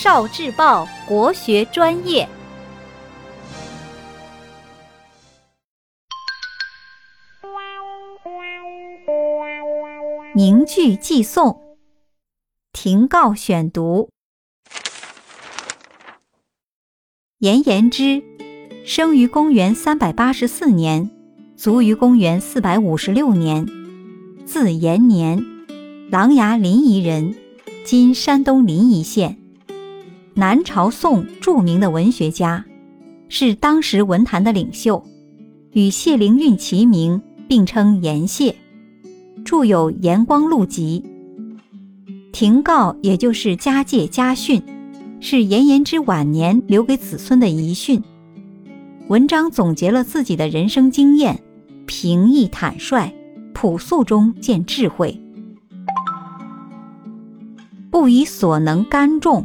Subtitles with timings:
[0.00, 2.28] 少智报国学专业，
[10.36, 11.76] 名句寄送，
[12.72, 14.08] 庭告选读。
[17.40, 18.22] 颜延之，
[18.86, 21.10] 生于公元三百八十四年，
[21.56, 23.66] 卒于公元四百五十六年，
[24.46, 25.44] 字延年，
[26.08, 27.34] 琅琊临沂人，
[27.84, 29.47] 今山东临沂县。
[30.38, 32.64] 南朝宋著名的文学家，
[33.28, 35.04] 是当时文坛的领袖，
[35.72, 38.54] 与谢灵运齐名，并称颜谢，
[39.44, 41.04] 著有《颜光录集》。
[42.30, 44.62] 庭诰也就是家诫家训。
[45.20, 48.00] 是颜延之晚年留给子孙的遗训。
[49.08, 51.42] 文章总结了自己的人生经验，
[51.84, 53.12] 平易坦率，
[53.52, 55.20] 朴素中见智慧。
[57.90, 59.44] 不以所能干重，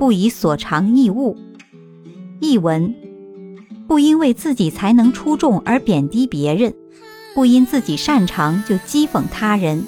[0.00, 1.36] 不以所长易物。
[2.40, 2.94] 译文：
[3.86, 6.72] 不因为自己才能出众而贬低别人，
[7.34, 9.84] 不因自己擅长就讥讽他人。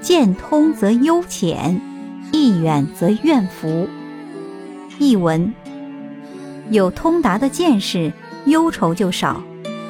[0.00, 1.78] 见通则悠浅。
[2.32, 3.86] 意远则怨福。
[4.98, 5.52] 译文：
[6.70, 8.10] 有通达的见识，
[8.46, 9.42] 忧愁就少；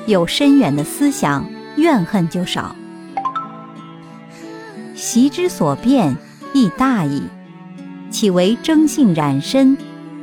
[0.07, 2.75] 有深远的思想，怨恨就少。
[4.95, 6.17] 习之所变，
[6.55, 7.23] 亦大矣。
[8.11, 9.77] 岂为征信染身，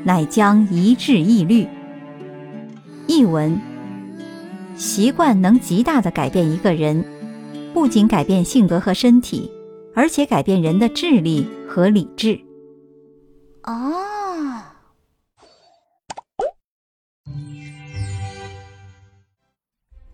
[0.04, 1.68] 乃将一致易虑。
[3.08, 3.60] 译文：
[4.76, 7.06] 习惯能极大的改变一个人，
[7.74, 9.52] 不仅改变性格和身体。
[9.98, 12.38] 而且改变人的智力和理智。
[13.64, 14.62] 哦，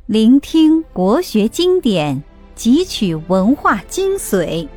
[0.06, 2.22] 聆听国学经典，
[2.56, 4.68] 汲取文化精髓，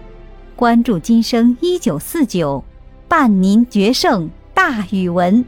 [0.57, 2.63] 关注今生一九四九，
[3.09, 5.45] 伴您决胜大语文。